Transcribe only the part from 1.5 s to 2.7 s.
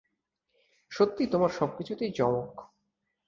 সবকিছুতেই চমক।